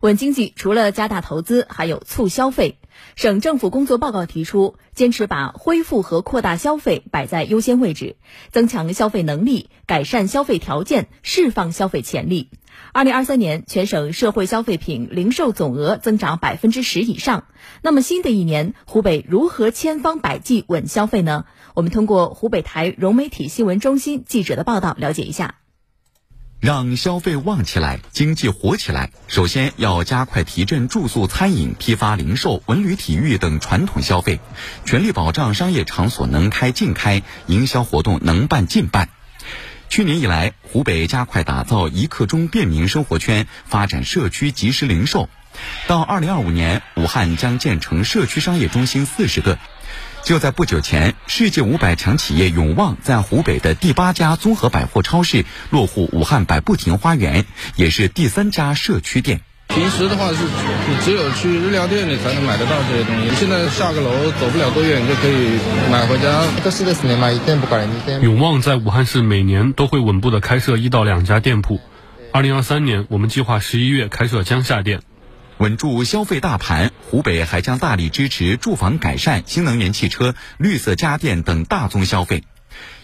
[0.00, 2.78] 稳经济除了加大投资，还有促消费。
[3.16, 8.16] 省政府工作报告提出，坚持把恢复和扩大消费摆在优先位置，
[8.50, 12.48] 增强消费能力，改善消费条件，释放消费潜力。
[12.92, 17.44] 二零二三年，全省社会消费品零售总额增长百分之十以上。
[17.82, 21.44] 那么，新的一年，湖北如何千方百计稳消费呢？
[21.74, 25.56] 我们通过湖北台融媒体新闻中心记者的报道了解一下。
[26.60, 34.40] 让消费旺起来，经济活起来，首先要加快提振住宿、餐饮、批发、零售、文旅、体育等传统消费，
[34.84, 39.08] 全力保障商业场所能开尽开，营销活动能办尽办。
[39.88, 45.30] 去年以来，湖北加快打造一刻钟便民生活圈，发展社区即时零售。
[45.86, 49.58] 到二零二五年，武汉将建成社区商业中心四十个。
[50.22, 59.40] 就在不久前，世界五百强企业永旺在湖北的第八家综合百货超市落户武汉百步亭花园，也是第三家社区店。
[59.68, 63.34] 平时的话是，你只有去日料店里才能买得到这些东西。
[63.36, 65.58] 现在下个楼走不了多远，就可以
[65.90, 66.44] 买回家。
[68.20, 71.80] 永旺在武汉市每年都会稳步的开设一到两家店铺。
[72.32, 75.00] 二零二三年，我们计划十一月开设江夏店。
[75.60, 82.44] 稳住消费大盘，湖北还将大力支持住房改善、新能源汽车、绿色家电等大宗消费。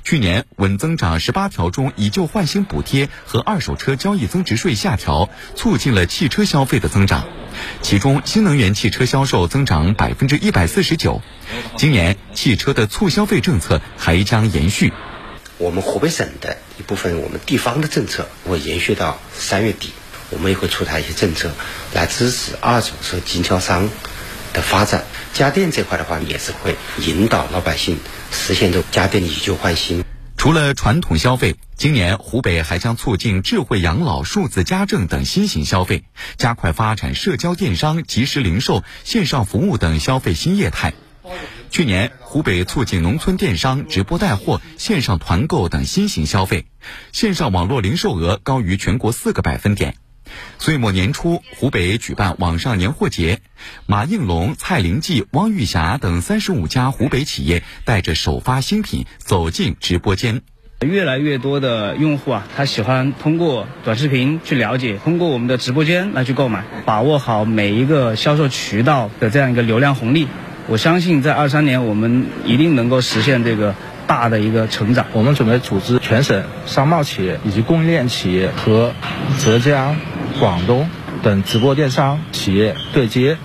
[0.05, 7.27] 去年稳增长十八条中，以旧换新补贴和二手车交易增值税下调，促进了汽车消费的增长。
[7.83, 11.21] 其中，新能源汽车销售增长百分之一百四十九。
[11.77, 14.95] 今年汽车的促消费政策还将延续。
[15.59, 19.91] 我们湖北省的一部分，我们地方的政策会延续到三月底。
[20.31, 21.53] 我们也会出台一些政策
[21.95, 23.89] 来支持二手车经销商
[24.53, 25.05] 的发展。
[25.33, 27.99] 家电这块的话，也是会引导老百姓
[28.33, 30.05] 实现这家电以旧换新。
[30.37, 36.05] 除了传统消费，今年湖北还将促进智慧养老、数字家政等新型消费，
[36.37, 40.93] 加快发展社交电商、即时零售、线上服务等消费新业态。
[41.71, 46.67] 去年，湖北促进农村电商、直播带货、线上团购等新型消费，
[47.13, 49.97] 线上网络零售额高于全国四个百分点。
[50.59, 53.41] 岁末年初，湖北举办网上年货节，
[53.87, 60.43] 马应龙、蔡林记、汪玉霞等三十五家湖北企业带着首发新品走进直播间。
[60.81, 70.29] 越来越多的用户啊，他喜欢通过短视频去了解，通过我们的直播间来去购买，把握好每一个销售渠道的这样一个流量红利。
[70.69, 73.75] 我相信在二三年，我们一定能够实现这个
[74.07, 75.07] 大的一个成长。
[75.13, 78.93] 我们准备组织全省商贸企业以及供应链企业和
[79.39, 79.97] 浙江。
[80.39, 80.91] 广东
[81.23, 83.39] 等直播电商企业对接，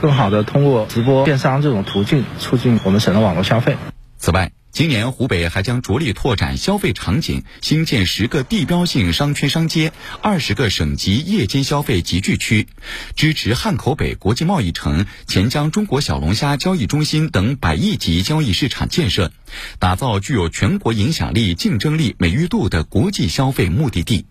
[0.00, 3.76] 更好的通过直播电商这种途径促进我们省的网络消费。
[4.16, 9.92] 此外，今年湖北还将着力拓展消费场景，新建十个地标性商圈商街、
[10.22, 12.66] 二十个省级夜间消费集聚区，
[13.14, 19.32] 支持汉口北国际贸易城、钱江中国小龙虾交易中心等百亿级交易市场建设，
[19.78, 24.24] 打造具有全国影响力、竞争力、美誉度的国际消费目的地。